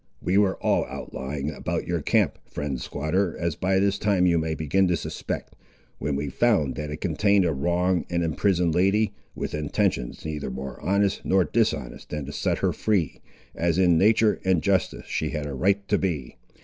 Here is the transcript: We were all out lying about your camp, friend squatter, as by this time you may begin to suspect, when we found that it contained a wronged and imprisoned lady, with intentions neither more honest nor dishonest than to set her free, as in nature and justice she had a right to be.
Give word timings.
We 0.19 0.35
were 0.35 0.55
all 0.63 0.83
out 0.85 1.13
lying 1.13 1.51
about 1.51 1.85
your 1.85 2.01
camp, 2.01 2.39
friend 2.49 2.81
squatter, 2.81 3.37
as 3.37 3.55
by 3.55 3.77
this 3.77 3.99
time 3.99 4.25
you 4.25 4.39
may 4.39 4.55
begin 4.55 4.87
to 4.87 4.97
suspect, 4.97 5.55
when 5.99 6.15
we 6.15 6.27
found 6.27 6.73
that 6.73 6.89
it 6.89 6.97
contained 7.01 7.45
a 7.45 7.53
wronged 7.53 8.05
and 8.09 8.23
imprisoned 8.23 8.73
lady, 8.73 9.13
with 9.35 9.53
intentions 9.53 10.25
neither 10.25 10.49
more 10.49 10.81
honest 10.81 11.21
nor 11.23 11.43
dishonest 11.43 12.09
than 12.09 12.25
to 12.25 12.31
set 12.33 12.57
her 12.65 12.73
free, 12.73 13.21
as 13.53 13.77
in 13.77 13.95
nature 13.95 14.39
and 14.43 14.63
justice 14.63 15.05
she 15.05 15.29
had 15.29 15.45
a 15.45 15.53
right 15.53 15.87
to 15.87 15.99
be. 15.99 16.35